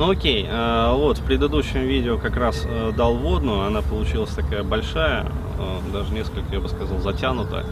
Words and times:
Ну 0.00 0.08
окей, 0.08 0.46
э, 0.48 0.92
вот 0.94 1.18
в 1.18 1.24
предыдущем 1.26 1.80
видео 1.80 2.16
как 2.16 2.34
раз 2.34 2.64
э, 2.64 2.90
дал 2.96 3.16
водную, 3.16 3.66
она 3.66 3.82
получилась 3.82 4.30
такая 4.30 4.62
большая, 4.62 5.26
э, 5.58 5.92
даже 5.92 6.14
несколько, 6.14 6.54
я 6.54 6.60
бы 6.60 6.70
сказал, 6.70 7.00
затянутая. 7.00 7.66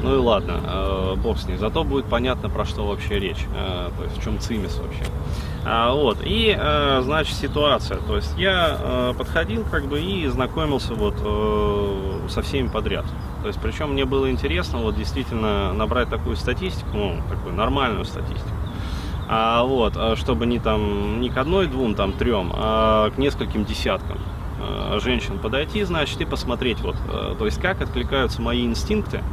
Ну 0.00 0.14
и 0.14 0.18
ладно, 0.18 1.16
бог 1.16 1.36
с 1.36 1.48
ней. 1.48 1.56
Зато 1.56 1.82
будет 1.82 2.04
понятно, 2.04 2.48
про 2.48 2.64
что 2.64 2.86
вообще 2.86 3.18
речь, 3.18 3.44
то 3.54 4.04
есть 4.04 4.18
в 4.18 4.22
чем 4.22 4.38
цимис 4.38 4.76
вообще. 4.76 5.02
А, 5.64 5.94
вот, 5.94 6.18
и, 6.22 6.54
значит, 7.00 7.34
ситуация. 7.34 7.96
То 7.96 8.16
есть 8.16 8.36
я 8.36 9.14
подходил 9.16 9.64
как 9.64 9.86
бы 9.86 10.02
и 10.02 10.26
знакомился 10.28 10.92
вот 10.92 11.16
со 12.30 12.42
всеми 12.42 12.68
подряд. 12.68 13.06
То 13.40 13.48
есть, 13.48 13.58
причем 13.62 13.94
мне 13.94 14.04
было 14.04 14.30
интересно 14.30 14.78
вот 14.80 14.94
действительно 14.94 15.72
набрать 15.72 16.10
такую 16.10 16.36
статистику, 16.36 16.90
ну, 16.92 17.22
такую 17.30 17.54
нормальную 17.54 18.04
статистику. 18.04 18.50
А, 19.36 19.64
вот, 19.64 19.94
а 19.96 20.14
чтобы 20.14 20.46
не 20.46 20.60
там, 20.60 21.20
не 21.20 21.28
к 21.28 21.36
одной, 21.36 21.66
двум, 21.66 21.96
там, 21.96 22.12
трем, 22.12 22.52
а 22.54 23.10
к 23.10 23.18
нескольким 23.18 23.64
десяткам 23.64 24.18
э, 24.60 25.00
женщин 25.02 25.40
подойти, 25.40 25.82
значит, 25.82 26.20
и 26.20 26.24
посмотреть 26.24 26.80
вот, 26.82 26.94
э, 27.12 27.34
то 27.36 27.44
есть 27.44 27.60
как 27.60 27.82
откликаются 27.82 28.40
мои 28.40 28.64
инстинкты 28.64 29.24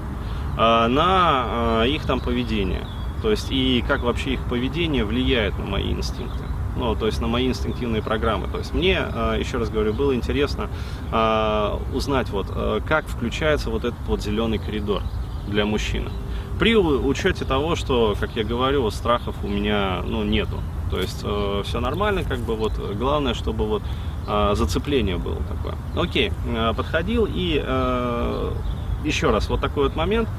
на 0.58 1.84
их 1.86 2.04
там 2.06 2.20
поведение. 2.20 2.88
То 3.22 3.30
есть 3.30 3.52
и 3.52 3.86
как 3.88 4.02
вообще 4.02 4.32
их 4.32 4.40
поведение 4.46 5.06
влияет 5.06 5.58
на 5.60 5.66
мои 5.66 5.92
инстинкты. 5.92 6.44
Ну, 6.76 6.96
то 6.96 7.06
есть 7.06 7.22
на 7.22 7.28
мои 7.28 7.48
инстинктивные 7.48 8.02
программы. 8.02 8.48
То 8.48 8.58
есть 8.58 8.74
мне, 8.74 8.94
еще 9.38 9.60
раз 9.60 9.70
говорю, 9.70 9.94
было 9.94 10.14
интересно 10.14 10.68
узнать, 11.94 12.30
вот, 12.32 12.48
как 12.86 13.08
включается 13.08 13.70
вот 13.70 13.86
этот 13.86 14.02
вот 14.08 14.22
зеленый 14.22 14.58
коридор 14.58 15.04
для 15.48 15.66
мужчины. 15.66 16.10
При 16.62 16.76
учете 16.76 17.44
того, 17.44 17.76
что, 17.76 18.16
как 18.20 18.36
я 18.36 18.44
говорю, 18.44 18.88
страхов 18.92 19.34
у 19.44 19.48
меня 19.48 20.04
ну, 20.06 20.24
нету. 20.24 20.60
То 20.92 21.00
есть 21.00 21.22
э, 21.24 21.64
все 21.66 21.80
нормально, 21.80 22.24
как 22.24 22.38
бы 22.38 22.56
вот 22.56 22.74
главное, 22.74 23.34
чтобы 23.34 23.66
вот 23.66 23.82
э, 24.28 24.52
зацепление 24.54 25.18
было 25.18 25.38
такое. 25.50 25.74
Окей, 25.96 26.32
э, 26.46 26.74
подходил 26.78 27.28
и 27.28 27.60
э, 27.66 28.52
еще 29.04 29.32
раз, 29.32 29.50
вот 29.50 29.60
такой 29.60 29.86
вот 29.86 29.96
момент, 29.96 30.30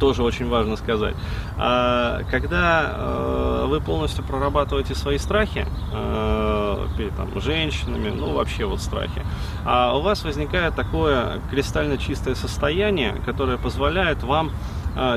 тоже 0.00 0.24
очень 0.24 0.48
важно 0.48 0.76
сказать. 0.76 1.14
А, 1.56 2.22
когда 2.28 2.92
э, 2.96 3.64
вы 3.68 3.80
полностью 3.80 4.24
прорабатываете 4.24 4.96
свои 4.96 5.18
страхи 5.18 5.64
э, 5.92 6.86
перед 6.98 7.14
там, 7.14 7.40
женщинами, 7.40 8.10
ну 8.10 8.34
вообще 8.34 8.64
вот 8.64 8.80
страхи, 8.80 9.22
а 9.64 9.96
у 9.96 10.02
вас 10.02 10.24
возникает 10.24 10.74
такое 10.74 11.40
кристально 11.50 11.98
чистое 11.98 12.34
состояние, 12.34 13.14
которое 13.24 13.58
позволяет 13.58 14.24
вам 14.24 14.50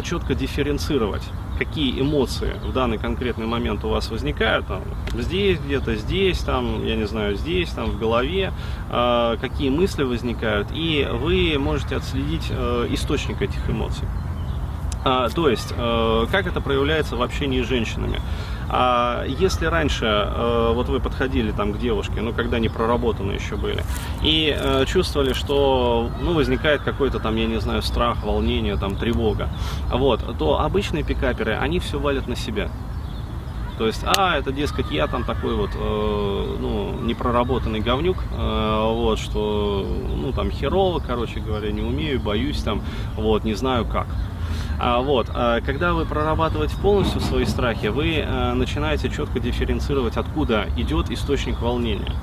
четко 0.04 0.36
дифференцировать, 0.36 1.24
какие 1.60 2.02
эмоции 2.02 2.54
в 2.64 2.72
данный 2.72 2.98
конкретный 2.98 3.46
момент 3.46 3.84
у 3.84 3.90
вас 3.90 4.10
возникают, 4.10 4.66
там, 4.68 4.82
здесь 5.14 5.60
где-то, 5.60 5.96
здесь, 5.96 6.40
там, 6.40 6.86
я 6.86 6.96
не 6.96 7.06
знаю, 7.06 7.36
здесь, 7.36 7.70
там, 7.70 7.92
в 7.92 8.00
голове, 8.00 8.54
э, 8.90 9.38
какие 9.42 9.70
мысли 9.70 10.04
возникают, 10.04 10.70
и 10.74 11.08
вы 11.12 11.58
можете 11.60 11.98
отследить 11.98 12.48
э, 12.50 12.88
источник 12.92 13.42
этих 13.42 13.70
эмоций. 13.70 14.08
А, 15.04 15.30
то 15.30 15.50
есть, 15.50 15.74
э, 15.76 16.26
как 16.32 16.48
это 16.48 16.62
проявляется 16.62 17.16
в 17.16 17.22
общении 17.22 17.62
с 17.62 17.68
женщинами? 17.68 18.22
А 18.70 19.26
если 19.26 19.66
раньше 19.66 20.06
э, 20.06 20.72
вот 20.74 20.90
вы 20.90 21.00
подходили 21.00 21.52
там 21.52 21.74
к 21.74 21.80
девушке, 21.80 22.22
ну 22.22 22.34
когда 22.34 22.60
не 22.60 22.70
проработаны 22.70 23.32
еще 23.32 23.56
были, 23.56 23.84
и 24.22 24.56
э, 24.58 24.86
чувствовали, 24.86 25.34
что 25.34 26.10
ну 26.22 26.34
возникает 26.34 26.82
какой-то 26.82 27.20
там, 27.20 27.36
я 27.36 27.48
не 27.48 27.60
знаю, 27.60 27.82
страх, 27.82 28.24
волнение, 28.24 28.78
там 28.78 28.96
тревога, 28.96 29.50
вот, 29.92 30.38
то 30.38 30.62
обычные 30.62 31.04
пикаперы, 31.04 31.56
они 31.56 31.80
все 31.80 32.00
валят 32.00 32.28
на 32.28 32.36
себя. 32.36 32.70
То 33.80 33.88
есть, 33.88 34.04
а, 34.06 34.38
это, 34.38 34.52
дескать, 34.52 34.92
я 34.92 35.08
там 35.08 35.24
такой 35.24 35.56
вот, 35.56 35.70
э, 35.74 36.58
ну, 36.60 37.00
непроработанный 37.02 37.80
говнюк, 37.80 38.18
э, 38.30 38.92
вот, 38.94 39.20
что, 39.20 39.88
ну, 40.18 40.34
там, 40.34 40.52
херово, 40.52 41.00
короче 41.00 41.40
говоря, 41.40 41.72
не 41.72 41.82
умею, 41.82 42.20
боюсь 42.20 42.62
там, 42.62 42.82
вот, 43.16 43.46
не 43.46 43.54
знаю 43.54 43.86
как. 43.86 44.08
А, 44.80 45.02
вот, 45.02 45.28
а, 45.34 45.60
когда 45.62 45.94
вы 45.94 46.06
прорабатываете 46.06 46.78
полностью 46.78 47.20
свои 47.20 47.46
страхи, 47.46 47.88
вы 47.88 48.24
а, 48.26 48.54
начинаете 48.54 49.10
четко 49.10 49.40
дифференцировать, 49.40 50.16
откуда 50.16 50.68
идет 50.78 51.12
источник 51.12 51.62
волнения. 51.62 52.14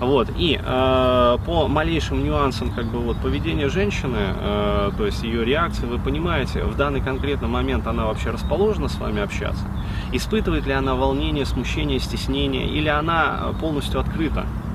Вот, 0.00 0.28
и 0.36 0.60
э, 0.62 1.38
по 1.44 1.66
малейшим 1.66 2.22
нюансам 2.22 2.70
как 2.70 2.86
бы, 2.86 3.00
вот, 3.00 3.16
поведения 3.16 3.68
женщины, 3.68 4.18
э, 4.18 4.92
то 4.96 5.06
есть 5.06 5.24
ее 5.24 5.44
реакции, 5.44 5.86
вы 5.86 5.98
понимаете, 5.98 6.62
в 6.62 6.76
данный 6.76 7.00
конкретный 7.00 7.48
момент 7.48 7.84
она 7.88 8.06
вообще 8.06 8.30
расположена 8.30 8.88
с 8.88 8.96
вами 8.98 9.20
общаться, 9.20 9.64
испытывает 10.12 10.66
ли 10.66 10.72
она 10.72 10.94
волнение, 10.94 11.44
смущение, 11.44 11.98
стеснение, 11.98 12.68
или 12.68 12.88
она 12.88 13.52
полностью 13.60 13.98
открыта? 13.98 14.46
Э, 14.46 14.67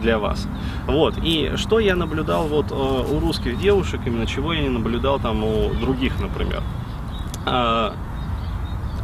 для 0.00 0.18
вас. 0.18 0.46
Вот, 0.86 1.14
и 1.22 1.52
что 1.56 1.78
я 1.78 1.96
наблюдал 1.96 2.46
вот 2.46 2.70
э, 2.70 2.74
у 2.74 3.18
русских 3.20 3.58
девушек, 3.58 4.00
именно 4.06 4.26
чего 4.26 4.52
я 4.52 4.60
не 4.60 4.68
наблюдал 4.68 5.18
там 5.18 5.42
у 5.42 5.72
других, 5.74 6.20
например. 6.20 6.62
А, 7.46 7.94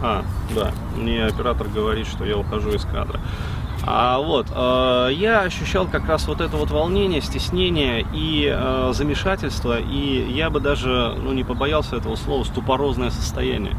а 0.02 0.22
да, 0.54 0.72
мне 0.96 1.24
оператор 1.24 1.68
говорит, 1.68 2.06
что 2.06 2.24
я 2.24 2.36
ухожу 2.36 2.70
из 2.70 2.84
кадра. 2.84 3.20
А 3.82 4.18
вот, 4.18 4.46
э, 4.54 5.08
я 5.14 5.40
ощущал 5.40 5.86
как 5.86 6.06
раз 6.06 6.28
вот 6.28 6.40
это 6.40 6.56
вот 6.56 6.70
волнение, 6.70 7.22
стеснение 7.22 8.06
и 8.12 8.46
э, 8.52 8.92
замешательство, 8.94 9.78
и 9.78 10.30
я 10.30 10.50
бы 10.50 10.60
даже, 10.60 11.14
ну, 11.22 11.32
не 11.32 11.44
побоялся 11.44 11.96
этого 11.96 12.16
слова, 12.16 12.44
ступорозное 12.44 13.10
состояние. 13.10 13.74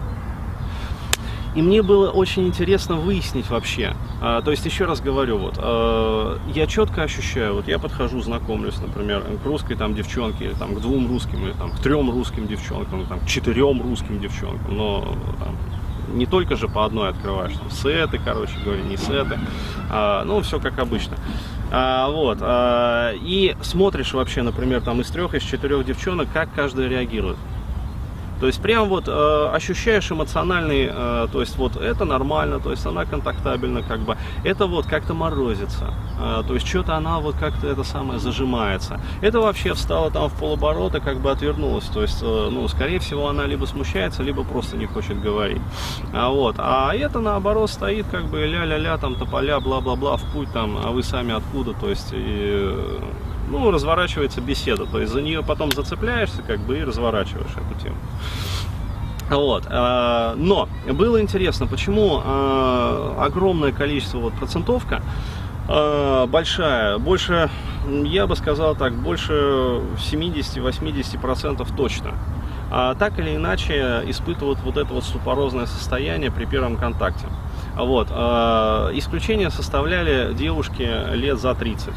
И 1.55 1.61
мне 1.61 1.81
было 1.81 2.09
очень 2.09 2.47
интересно 2.47 2.95
выяснить 2.95 3.49
вообще. 3.49 3.93
А, 4.21 4.41
то 4.41 4.51
есть, 4.51 4.65
еще 4.65 4.85
раз 4.85 5.01
говорю, 5.01 5.37
вот, 5.37 5.55
а, 5.57 6.39
я 6.53 6.65
четко 6.65 7.03
ощущаю, 7.03 7.55
вот 7.55 7.67
я 7.67 7.77
подхожу, 7.77 8.21
знакомлюсь, 8.21 8.79
например, 8.79 9.23
к 9.43 9.45
русской 9.45 9.75
там 9.75 9.93
девчонке, 9.93 10.45
или 10.45 10.53
там 10.53 10.75
к 10.75 10.79
двум 10.79 11.09
русским, 11.09 11.43
или 11.43 11.51
там 11.51 11.71
к 11.71 11.79
трем 11.79 12.09
русским 12.09 12.47
девчонкам, 12.47 13.01
или 13.01 13.07
там 13.07 13.19
к 13.19 13.25
четырем 13.25 13.81
русским 13.81 14.19
девчонкам, 14.19 14.77
но 14.77 15.15
там, 15.39 15.57
не 16.17 16.25
только 16.25 16.55
же 16.55 16.67
по 16.67 16.85
одной 16.85 17.09
открываешь, 17.09 17.53
там, 17.53 17.69
сеты, 17.69 18.19
короче 18.23 18.53
говоря, 18.63 18.83
не 18.83 18.95
сеты, 18.95 19.37
а, 19.89 20.23
ну, 20.23 20.39
все 20.41 20.59
как 20.59 20.79
обычно. 20.79 21.17
А, 21.69 22.09
вот, 22.09 22.37
а, 22.41 23.11
и 23.13 23.55
смотришь 23.61 24.13
вообще, 24.13 24.41
например, 24.41 24.81
там 24.81 25.01
из 25.01 25.07
трех, 25.07 25.33
из 25.35 25.43
четырех 25.43 25.85
девчонок, 25.85 26.27
как 26.33 26.49
каждая 26.53 26.87
реагирует. 26.87 27.37
То 28.41 28.47
есть 28.47 28.59
прям 28.59 28.89
вот 28.89 29.07
э, 29.07 29.49
ощущаешь 29.53 30.11
эмоциональный, 30.11 30.89
э, 30.91 31.27
то 31.31 31.41
есть 31.41 31.57
вот 31.57 31.75
это 31.77 32.05
нормально, 32.05 32.59
то 32.59 32.71
есть 32.71 32.83
она 32.87 33.05
контактабельна 33.05 33.83
как 33.83 33.99
бы, 33.99 34.17
это 34.43 34.65
вот 34.65 34.87
как-то 34.87 35.13
морозится, 35.13 35.93
э, 36.19 36.41
то 36.47 36.55
есть 36.55 36.67
что-то 36.67 36.95
она 36.95 37.19
вот 37.19 37.35
как-то 37.35 37.67
это 37.67 37.83
самое 37.83 38.19
зажимается. 38.19 38.99
Это 39.21 39.39
вообще 39.41 39.75
встала 39.75 40.09
там 40.09 40.27
в 40.27 40.33
полоборота, 40.39 40.99
как 40.99 41.19
бы 41.19 41.29
отвернулась, 41.29 41.85
то 41.85 42.01
есть, 42.01 42.23
э, 42.23 42.49
ну, 42.51 42.67
скорее 42.67 42.97
всего, 42.97 43.29
она 43.29 43.45
либо 43.45 43.65
смущается, 43.65 44.23
либо 44.23 44.43
просто 44.43 44.75
не 44.75 44.87
хочет 44.87 45.21
говорить. 45.21 45.61
А 46.11 46.29
вот, 46.29 46.55
а 46.57 46.95
это 46.95 47.19
наоборот 47.19 47.69
стоит 47.69 48.07
как 48.09 48.25
бы 48.25 48.39
ля-ля-ля, 48.39 48.97
там 48.97 49.13
тополя, 49.13 49.59
бла-бла-бла, 49.59 50.17
в 50.17 50.23
путь 50.33 50.51
там, 50.51 50.79
а 50.83 50.89
вы 50.89 51.03
сами 51.03 51.31
откуда, 51.31 51.73
то 51.73 51.89
есть, 51.89 52.09
и, 52.11 52.75
ну, 53.51 53.71
разворачивается 53.71 54.41
беседа, 54.41 54.85
то 54.85 54.99
есть 54.99 55.11
за 55.11 55.21
нее 55.21 55.43
потом 55.43 55.71
зацепляешься, 55.71 56.41
как 56.41 56.59
бы, 56.59 56.79
и 56.79 56.83
разворачиваешь 56.83 57.51
эту 57.51 57.83
тему. 57.83 57.97
Вот. 59.29 59.65
Э, 59.69 60.33
но 60.35 60.67
было 60.91 61.21
интересно, 61.21 61.65
почему 61.65 62.21
э, 62.23 63.13
огромное 63.19 63.71
количество 63.71 64.17
вот 64.17 64.33
процентовка 64.33 65.01
э, 65.69 66.25
большая, 66.27 66.97
больше, 66.97 67.49
я 68.03 68.27
бы 68.27 68.35
сказал 68.35 68.75
так, 68.75 68.93
больше 68.93 69.33
70-80% 69.97 71.65
точно. 71.77 72.11
А 72.73 72.95
так 72.95 73.19
или 73.19 73.35
иначе 73.35 74.01
испытывают 74.07 74.59
вот 74.63 74.77
это 74.77 74.93
вот 74.93 75.03
ступорозное 75.03 75.65
состояние 75.65 76.31
при 76.31 76.45
первом 76.45 76.77
контакте. 76.77 77.27
Вот. 77.75 78.09
Исключение 78.09 79.49
составляли 79.49 80.33
девушки 80.33 80.89
лет 81.13 81.37
за 81.37 81.53
30. 81.53 81.93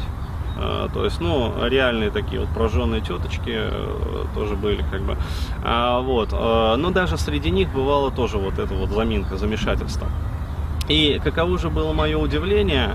А, 0.57 0.89
то 0.93 1.03
есть, 1.03 1.19
ну, 1.19 1.53
реальные 1.67 2.11
такие 2.11 2.39
вот 2.39 2.49
прожженные 2.49 3.01
теточки 3.01 3.53
э, 3.53 4.25
тоже 4.33 4.55
были, 4.55 4.83
как 4.89 5.01
бы. 5.01 5.17
А, 5.63 5.99
вот. 5.99 6.29
А, 6.31 6.75
но 6.77 6.91
даже 6.91 7.17
среди 7.17 7.51
них 7.51 7.71
бывало 7.73 8.11
тоже 8.11 8.37
вот 8.37 8.57
это 8.57 8.73
вот 8.73 8.89
заминка, 8.89 9.37
замешательство. 9.37 10.07
И 10.87 11.19
каково 11.23 11.57
же 11.57 11.69
было 11.69 11.93
мое 11.93 12.15
удивление, 12.15 12.91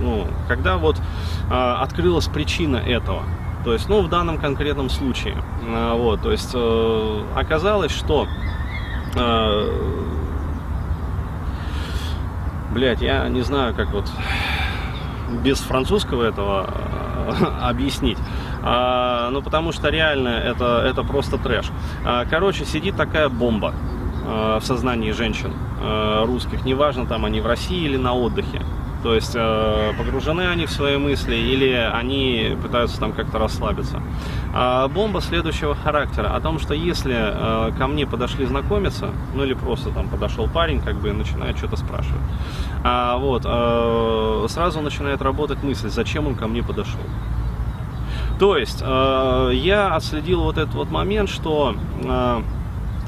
ну, 0.00 0.24
когда 0.46 0.76
вот 0.76 0.96
открылась 1.50 2.28
причина 2.28 2.76
этого. 2.76 3.24
То 3.64 3.72
есть, 3.72 3.88
ну, 3.88 4.02
в 4.02 4.08
данном 4.08 4.38
конкретном 4.38 4.88
случае. 4.88 5.34
Вот, 5.66 6.22
то 6.22 6.30
есть, 6.30 6.52
э, 6.54 7.22
оказалось, 7.34 7.90
что 7.90 8.28
Блять, 12.74 13.00
я 13.02 13.28
не 13.28 13.42
знаю, 13.42 13.72
как 13.72 13.92
вот 13.92 14.10
без 15.34 15.58
французского 15.58 16.22
этого 16.22 16.68
э, 17.28 17.44
объяснить. 17.62 18.18
А, 18.62 19.30
ну, 19.30 19.42
потому 19.42 19.72
что 19.72 19.88
реально 19.88 20.28
это, 20.28 20.82
это 20.86 21.02
просто 21.02 21.38
трэш. 21.38 21.66
А, 22.04 22.24
короче, 22.24 22.64
сидит 22.64 22.96
такая 22.96 23.28
бомба. 23.28 23.74
в 24.24 24.62
сознании 24.62 25.12
женщин 25.12 25.52
русских, 26.24 26.64
неважно, 26.64 27.04
там 27.04 27.26
они 27.26 27.42
в 27.42 27.46
России 27.46 27.84
или 27.84 27.98
на 27.98 28.14
отдыхе. 28.14 28.62
То 29.04 29.14
есть 29.14 29.32
э, 29.34 29.92
погружены 29.98 30.48
они 30.48 30.64
в 30.64 30.70
свои 30.70 30.96
мысли 30.96 31.34
или 31.34 31.70
они 31.74 32.56
пытаются 32.62 32.98
там 32.98 33.12
как-то 33.12 33.38
расслабиться. 33.38 34.00
А 34.54 34.88
бомба 34.88 35.20
следующего 35.20 35.74
характера. 35.74 36.34
О 36.34 36.40
том, 36.40 36.58
что 36.58 36.72
если 36.72 37.14
э, 37.14 37.72
ко 37.76 37.86
мне 37.86 38.06
подошли 38.06 38.46
знакомиться, 38.46 39.10
ну 39.34 39.44
или 39.44 39.52
просто 39.52 39.90
там 39.90 40.08
подошел 40.08 40.48
парень, 40.48 40.80
как 40.80 40.96
бы 40.96 41.12
начинает 41.12 41.58
что-то 41.58 41.76
спрашивать. 41.76 42.22
А, 42.82 43.18
вот, 43.18 43.42
э, 43.44 44.46
сразу 44.48 44.80
начинает 44.80 45.20
работать 45.20 45.62
мысль, 45.62 45.90
зачем 45.90 46.26
он 46.26 46.34
ко 46.34 46.46
мне 46.46 46.62
подошел. 46.62 47.02
То 48.40 48.56
есть 48.56 48.80
я 48.80 49.94
отследил 49.94 50.42
вот 50.42 50.58
этот 50.58 50.74
вот 50.74 50.90
момент, 50.90 51.28
что 51.28 51.76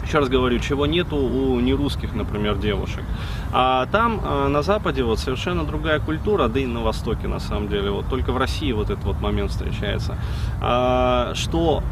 еще 0.06 0.20
раз 0.20 0.28
говорю, 0.28 0.58
чего 0.60 0.86
нету 0.86 1.16
у 1.16 1.60
нерусских, 1.60 2.14
например, 2.14 2.56
девушек. 2.56 3.02
А 3.52 3.86
там, 3.86 4.20
э, 4.22 4.48
на 4.48 4.62
Западе, 4.62 5.02
вот 5.02 5.18
совершенно 5.18 5.64
другая 5.64 5.98
культура, 5.98 6.48
да 6.48 6.60
и 6.60 6.66
на 6.66 6.80
Востоке, 6.80 7.26
на 7.28 7.40
самом 7.40 7.68
деле, 7.68 7.90
вот 7.90 8.06
только 8.08 8.32
в 8.32 8.36
России 8.36 8.72
вот 8.72 8.90
этот 8.90 9.04
вот 9.04 9.20
момент 9.20 9.50
встречается, 9.50 10.16
а, 10.60 11.32
что 11.34 11.82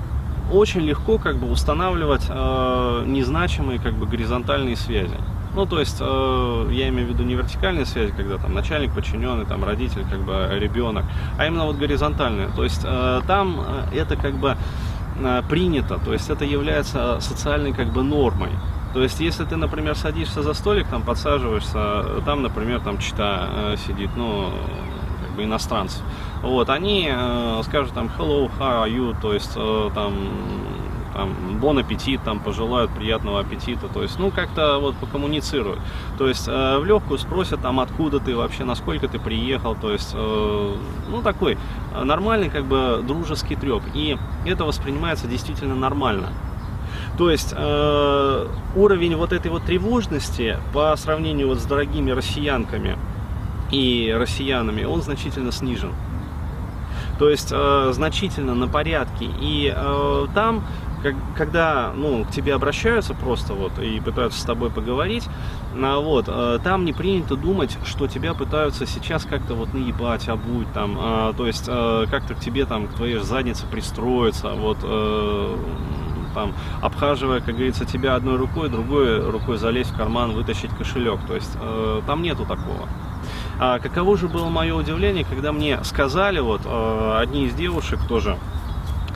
очень 0.53 0.83
легко 0.83 1.19
как 1.19 1.37
бы 1.37 1.51
устанавливать 1.51 2.27
э, 2.29 3.05
незначимые 3.07 3.81
как 3.81 3.95
бы 3.95 4.07
горизонтальные 4.07 4.77
связи. 4.77 5.17
Ну, 5.55 5.67
то 5.67 5.81
есть, 5.81 5.99
э, 6.01 6.69
я 6.73 6.89
имею 6.89 7.09
в 7.09 7.11
виду 7.11 7.23
не 7.23 7.35
вертикальные 7.35 7.87
связи, 7.87 8.13
когда 8.17 8.37
там 8.39 8.53
начальник, 8.55 8.93
подчиненный, 8.93 9.47
там 9.47 9.65
родитель, 9.65 10.05
как 10.11 10.21
бы 10.21 10.49
ребенок, 10.53 11.05
а 11.39 11.47
именно 11.47 11.65
вот 11.65 11.77
горизонтальные. 11.77 12.49
То 12.55 12.65
есть, 12.65 12.83
э, 12.85 13.21
там 13.27 13.61
это 13.93 14.17
как 14.17 14.35
бы 14.35 14.57
принято, 15.49 15.99
то 16.05 16.13
есть 16.13 16.29
это 16.29 16.45
является 16.45 17.21
социальной 17.21 17.73
как 17.73 17.93
бы 17.93 18.03
нормой. 18.03 18.51
То 18.95 19.03
есть, 19.03 19.19
если 19.19 19.45
ты, 19.45 19.57
например, 19.57 19.97
садишься 19.97 20.43
за 20.43 20.55
столик, 20.55 20.87
там 20.87 21.03
подсаживаешься, 21.03 22.23
там, 22.25 22.43
например, 22.43 22.81
там 22.81 22.99
чита 22.99 23.49
э, 23.51 23.77
сидит, 23.77 24.11
ну, 24.17 24.53
как 25.27 25.35
бы 25.35 25.43
иностранцев, 25.43 26.01
вот, 26.43 26.71
они 26.71 27.11
э, 27.13 27.63
скажут 27.65 27.93
там 27.93 28.09
hello, 28.17 28.49
how 28.57 28.85
are 28.85 28.89
you, 28.89 29.21
то 29.21 29.33
есть 29.33 29.51
э, 29.57 29.91
там 29.97 30.15
там, 31.15 31.59
бон 31.61 31.79
аппетит, 31.79 32.21
там, 32.25 32.41
пожелают 32.41 32.91
приятного 32.91 33.41
аппетита, 33.41 33.89
то 33.89 34.03
есть, 34.03 34.19
ну, 34.19 34.31
как-то 34.31 34.79
вот 34.79 34.97
покоммуницируют. 34.97 35.79
То 36.19 36.29
есть, 36.29 36.49
э, 36.49 36.79
в 36.79 36.85
легкую 36.85 37.19
спросят, 37.19 37.63
там, 37.63 37.81
откуда 37.81 38.21
ты 38.21 38.37
вообще, 38.37 38.65
насколько 38.65 39.09
ты 39.09 39.19
приехал, 39.19 39.75
то 39.75 39.93
есть, 39.93 40.13
э, 40.15 40.77
ну, 41.09 41.23
такой 41.23 41.57
нормальный, 42.03 42.51
как 42.51 42.65
бы, 42.65 43.03
дружеский 43.07 43.57
треп. 43.57 43.83
И 43.95 44.19
это 44.45 44.65
воспринимается 44.65 45.27
действительно 45.27 45.75
нормально. 45.75 46.29
То 47.17 47.31
есть 47.31 47.55
э, 47.57 48.47
уровень 48.75 49.17
вот 49.17 49.33
этой 49.33 49.51
вот 49.51 49.65
тревожности 49.65 50.59
по 50.73 50.95
сравнению 50.97 51.49
вот 51.49 51.59
с 51.59 51.65
дорогими 51.65 52.11
россиянками 52.11 52.99
и 53.71 54.15
россиянами, 54.17 54.85
он 54.85 55.01
значительно 55.03 55.53
снижен. 55.53 55.93
То 57.19 57.29
есть 57.31 57.53
э, 57.53 57.91
значительно 57.93 58.55
на 58.55 58.67
порядке. 58.67 59.27
И 59.41 59.73
э, 59.75 60.27
там 60.35 60.65
как, 61.05 61.15
когда 61.37 61.93
ну, 61.95 62.25
к 62.25 62.31
тебе 62.31 62.55
обращаются 62.55 63.13
просто 63.13 63.53
вот 63.53 63.79
и 63.79 64.01
пытаются 64.01 64.41
с 64.41 64.45
тобой 64.45 64.71
поговорить, 64.71 65.29
а, 65.77 66.01
вот, 66.01 66.25
а, 66.29 66.59
там 66.59 66.87
не 66.87 66.95
принято 66.95 67.37
думать, 67.37 67.77
что 67.85 68.09
тебя 68.09 68.33
пытаются 68.33 68.87
сейчас 68.87 69.27
как-то 69.27 69.55
вот 69.55 69.75
наебать, 69.75 70.29
обуть, 70.29 70.73
там, 70.73 70.97
а, 70.99 71.35
то 71.35 71.47
есть 71.47 71.67
а, 71.69 72.07
как-то 72.07 72.35
к 72.35 72.41
тебе 72.41 72.65
там, 72.65 72.87
к 72.89 72.95
твоей 72.95 73.19
заднице 73.19 73.67
пристроиться, 73.67 74.53
вот, 74.55 74.79
а, 74.83 75.59
там, 76.35 76.55
обхаживая, 76.81 77.41
как 77.41 77.55
говорится, 77.55 77.85
тебя 77.85 78.17
одной 78.17 78.37
рукой, 78.37 78.71
другой 78.71 79.21
рукой 79.31 79.59
залезть 79.59 79.91
в 79.91 79.97
карман, 79.97 80.33
вытащить 80.33 80.71
кошелек, 80.71 81.21
то 81.29 81.35
есть 81.35 81.57
э, 81.61 82.01
там 82.09 82.23
нету 82.23 82.45
такого. 82.45 82.89
А 83.61 83.79
каково 83.79 84.17
же 84.17 84.27
было 84.27 84.49
мое 84.49 84.75
удивление, 84.75 85.25
когда 85.25 85.53
мне 85.53 85.79
сказали, 85.85 86.41
вот, 86.41 86.63
э, 86.65 87.17
одни 87.21 87.45
из 87.45 87.55
девушек 87.55 88.01
тоже, 88.09 88.37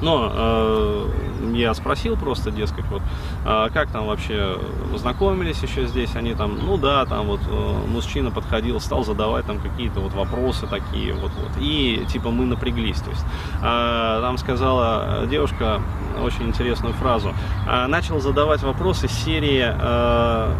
но 0.00 0.30
э, 0.32 1.08
я 1.54 1.74
спросил 1.74 2.16
просто, 2.16 2.50
дескать, 2.50 2.84
вот, 2.90 3.02
а 3.44 3.68
как 3.70 3.90
там 3.90 4.06
вообще 4.06 4.56
знакомились 4.96 5.62
еще 5.62 5.86
здесь, 5.86 6.14
они 6.16 6.34
там, 6.34 6.58
ну 6.64 6.76
да, 6.76 7.04
там 7.06 7.26
вот 7.26 7.40
э, 7.48 7.86
мужчина 7.88 8.30
подходил, 8.30 8.80
стал 8.80 9.04
задавать 9.04 9.46
там 9.46 9.58
какие-то 9.58 10.00
вот 10.00 10.12
вопросы 10.12 10.66
такие, 10.66 11.12
вот, 11.14 11.30
вот, 11.32 11.52
и 11.60 12.04
типа 12.08 12.30
мы 12.30 12.46
напряглись, 12.46 13.00
то 13.00 13.10
есть, 13.10 13.24
э, 13.60 14.20
там 14.22 14.38
сказала 14.38 15.26
девушка 15.26 15.80
очень 16.22 16.44
интересную 16.48 16.94
фразу, 16.94 17.34
э, 17.68 17.86
начал 17.86 18.20
задавать 18.20 18.62
вопросы 18.62 19.08
серии, 19.08 19.64
э, 19.66 20.54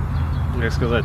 как 0.60 0.72
сказать, 0.72 1.04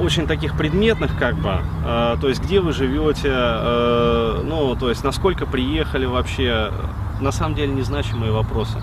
очень 0.00 0.26
таких 0.26 0.56
предметных, 0.56 1.16
как 1.18 1.36
бы, 1.36 1.58
э, 1.84 2.16
то 2.20 2.28
есть 2.28 2.42
где 2.42 2.60
вы 2.60 2.72
живете, 2.72 3.30
э, 3.32 4.40
ну, 4.44 4.74
то 4.76 4.88
есть 4.88 5.04
насколько 5.04 5.46
приехали 5.46 6.06
вообще, 6.06 6.72
на 7.20 7.32
самом 7.32 7.54
деле 7.54 7.72
незначимые 7.72 8.32
вопросы. 8.32 8.82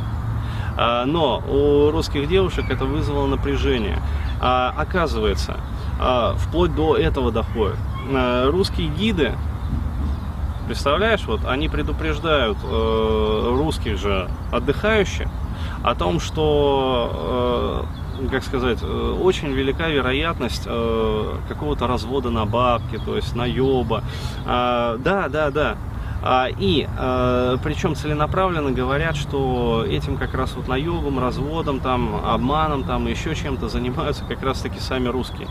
А, 0.82 1.06
но 1.06 1.44
у 1.48 1.92
русских 1.92 2.30
девушек 2.30 2.70
это 2.70 2.86
вызвало 2.86 3.28
напряжение. 3.28 4.02
А, 4.40 4.74
оказывается, 4.78 5.58
а, 6.00 6.36
вплоть 6.38 6.74
до 6.74 6.96
этого 6.96 7.32
доходит. 7.32 7.76
Русские 8.46 8.88
гиды, 8.88 9.34
представляешь, 10.68 11.26
вот 11.26 11.42
они 11.46 11.70
предупреждают 11.70 12.58
э, 12.64 13.56
русских 13.56 14.00
же 14.00 14.28
отдыхающих 14.52 15.28
о 15.84 15.94
том, 15.94 16.20
что 16.20 17.86
э, 18.22 18.28
как 18.32 18.44
сказать, 18.44 18.80
э, 18.82 19.18
очень 19.22 19.50
велика 19.50 19.90
вероятность 19.90 20.64
какого-то 21.48 21.88
развода 21.88 22.32
на 22.32 22.46
бабки, 22.46 23.00
то 23.06 23.16
есть 23.16 23.36
наеба. 23.36 24.04
Да, 24.46 24.98
да, 25.30 25.52
да. 25.52 25.78
А, 26.22 26.48
и 26.50 26.88
а, 26.98 27.58
причем 27.64 27.96
целенаправленно 27.96 28.72
говорят, 28.72 29.16
что 29.16 29.86
этим 29.88 30.18
как 30.18 30.34
раз 30.34 30.54
вот 30.56 30.68
наебом, 30.68 31.20
разводом, 31.20 31.80
там, 31.80 32.22
обманом, 32.26 32.84
там, 32.84 33.08
еще 33.08 33.36
чем-то 33.36 33.70
занимаются 33.70 34.26
как 34.26 34.44
раз 34.44 34.60
таки 34.62 34.80
сами 34.80 35.08
русские. 35.08 35.48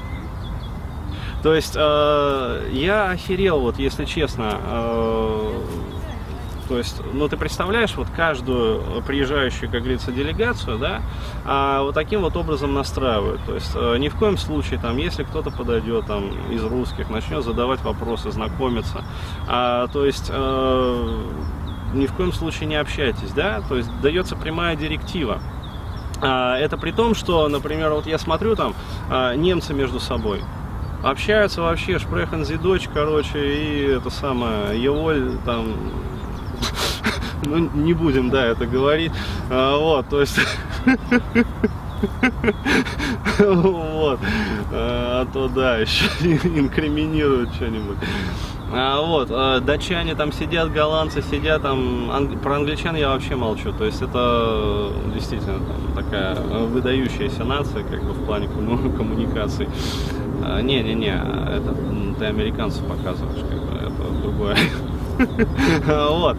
То 1.43 1.55
есть 1.55 1.75
э, 1.77 2.69
я 2.73 3.11
охерел, 3.11 3.61
вот 3.61 3.79
если 3.79 4.05
честно, 4.05 4.59
то 6.69 6.77
есть, 6.77 7.01
ну 7.15 7.29
ты 7.29 7.37
представляешь, 7.37 7.95
вот 7.97 8.09
каждую 8.15 9.03
приезжающую, 9.03 9.71
как 9.71 9.81
говорится, 9.81 10.13
делегацию, 10.13 10.79
да, 10.79 11.01
а 11.45 11.83
вот 11.83 11.95
таким 11.95 12.21
вот 12.21 12.37
образом 12.37 12.75
настраивают. 12.75 13.41
То 13.47 13.55
есть 13.55 13.71
э, 13.75 13.97
ни 13.99 14.09
в 14.09 14.17
коем 14.17 14.37
случае, 14.37 14.79
там, 14.79 14.99
если 14.99 15.25
кто-то 15.25 15.51
подойдет 15.51 16.07
там 16.07 16.31
из 16.51 16.63
русских, 16.63 17.09
начнет 17.09 17.43
задавать 17.43 17.81
вопросы, 17.83 18.31
знакомиться, 18.31 19.03
а, 19.49 19.87
то 19.89 20.05
есть 20.05 20.27
э, 20.29 21.19
ни 21.95 22.07
в 22.07 22.13
коем 22.13 22.33
случае 22.33 22.67
не 22.67 22.77
общайтесь, 22.77 23.33
да, 23.33 23.63
то 23.69 23.77
есть 23.77 23.89
дается 24.01 24.37
прямая 24.37 24.77
директива. 24.77 25.41
А, 26.21 26.57
это 26.59 26.77
при 26.77 26.91
том, 26.91 27.15
что, 27.15 27.49
например, 27.49 27.93
вот 27.93 28.07
я 28.07 28.19
смотрю 28.19 28.57
там 28.57 28.75
а, 29.11 29.35
немцы 29.35 29.73
между 29.73 30.01
собой, 30.01 30.43
общаются 31.03 31.63
вообще 31.63 31.99
шпрехен 31.99 32.45
зидоч, 32.45 32.89
короче, 32.93 33.39
и 33.39 33.83
это 33.97 34.11
самое, 34.11 34.83
Еволь 34.83 35.39
там 35.45 35.77
ну, 37.45 37.71
не 37.75 37.93
будем, 37.95 38.31
да, 38.31 38.47
это 38.47 38.67
говорить. 38.67 39.13
А, 39.51 39.77
вот, 39.79 40.09
то 40.09 40.21
есть... 40.21 40.39
Вот. 43.39 44.21
А, 44.73 45.23
а 45.23 45.27
то 45.33 45.49
да, 45.49 45.79
еще 45.79 46.05
инкриминируют 46.23 47.55
что-нибудь. 47.55 47.97
А, 48.73 49.01
вот, 49.01 49.29
а, 49.31 49.61
датчане 49.61 50.15
там 50.15 50.33
сидят, 50.33 50.73
голландцы 50.73 51.23
сидят, 51.23 51.63
там, 51.63 52.11
анг... 52.11 52.41
про 52.41 52.57
англичан 52.57 52.95
я 52.97 53.11
вообще 53.11 53.35
молчу, 53.35 53.73
то 53.73 53.85
есть 53.85 54.03
это 54.03 54.93
действительно 55.15 55.59
там, 55.59 56.05
такая 56.05 56.35
выдающаяся 56.35 57.45
нация, 57.45 57.83
как 57.83 58.03
бы 58.05 58.13
в 58.13 58.25
плане 58.27 58.49
коммуникации. 58.97 59.69
Не-не-не, 60.63 61.15
это 61.15 61.75
ты 62.19 62.27
американцев 62.27 62.85
показываешь, 62.85 63.45
как 63.49 63.59
бы, 63.59 63.77
это 63.79 64.23
другое. 64.23 64.57
Вот. 65.87 66.37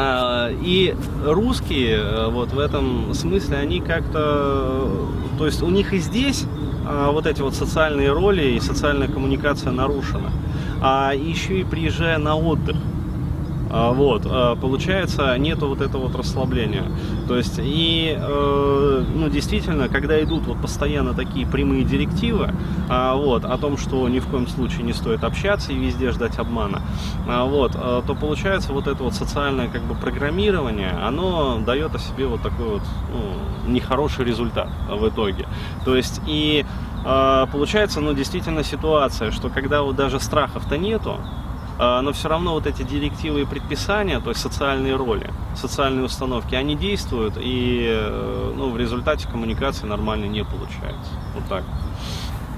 А, 0.00 0.50
и 0.52 0.94
русские 1.24 1.96
э, 1.96 2.28
вот 2.28 2.52
в 2.52 2.58
этом 2.60 3.12
смысле, 3.14 3.56
они 3.56 3.80
как-то, 3.80 4.88
то 5.36 5.44
есть 5.44 5.60
у 5.60 5.70
них 5.70 5.92
и 5.92 5.98
здесь 5.98 6.44
а, 6.86 7.10
вот 7.10 7.26
эти 7.26 7.42
вот 7.42 7.56
социальные 7.56 8.12
роли 8.12 8.50
и 8.50 8.60
социальная 8.60 9.08
коммуникация 9.08 9.72
нарушена. 9.72 10.30
А 10.80 11.12
еще 11.16 11.60
и 11.60 11.64
приезжая 11.64 12.18
на 12.18 12.36
отдых, 12.36 12.76
вот, 13.70 14.22
а, 14.24 14.56
получается, 14.56 15.36
нету 15.38 15.68
вот 15.68 15.80
этого 15.80 16.06
вот 16.06 16.16
расслабления. 16.16 16.84
То 17.26 17.36
есть, 17.36 17.60
и, 17.62 18.16
э, 18.18 19.04
ну, 19.14 19.28
действительно, 19.28 19.88
когда 19.88 20.22
идут 20.22 20.46
вот 20.46 20.60
постоянно 20.60 21.12
такие 21.12 21.46
прямые 21.46 21.84
директивы, 21.84 22.50
а, 22.88 23.14
вот, 23.14 23.44
о 23.44 23.58
том, 23.58 23.76
что 23.76 24.08
ни 24.08 24.20
в 24.20 24.26
коем 24.26 24.46
случае 24.46 24.84
не 24.84 24.92
стоит 24.92 25.24
общаться 25.24 25.72
и 25.72 25.78
везде 25.78 26.10
ждать 26.12 26.38
обмана, 26.38 26.80
вот, 27.26 27.72
то 27.72 28.16
получается 28.18 28.72
вот 28.72 28.86
это 28.86 29.02
вот 29.02 29.14
социальное 29.14 29.68
как 29.68 29.82
бы 29.82 29.94
программирование, 29.94 30.90
оно 30.90 31.58
дает 31.64 31.94
о 31.94 31.98
себе 31.98 32.26
вот 32.26 32.42
такой 32.42 32.66
вот 32.66 32.82
ну, 33.12 33.70
нехороший 33.70 34.24
результат 34.24 34.68
в 34.88 35.08
итоге. 35.08 35.46
То 35.84 35.96
есть, 35.96 36.20
и 36.26 36.64
получается, 37.04 38.00
ну, 38.00 38.14
действительно 38.14 38.64
ситуация, 38.64 39.30
что 39.30 39.50
когда 39.50 39.82
вот 39.82 39.96
даже 39.96 40.20
страхов-то 40.20 40.78
нету, 40.78 41.16
а, 41.18 41.47
но 41.78 42.12
все 42.12 42.28
равно 42.28 42.54
вот 42.54 42.66
эти 42.66 42.82
директивы 42.82 43.42
и 43.42 43.44
предписания, 43.44 44.20
то 44.20 44.30
есть 44.30 44.40
социальные 44.40 44.96
роли, 44.96 45.32
социальные 45.54 46.04
установки, 46.04 46.54
они 46.54 46.76
действуют, 46.76 47.34
и 47.36 47.86
э, 47.88 48.52
ну, 48.56 48.70
в 48.70 48.76
результате 48.76 49.28
коммуникации 49.28 49.86
нормально 49.86 50.26
не 50.26 50.44
получается. 50.44 51.12
Вот 51.34 51.44
так. 51.48 51.64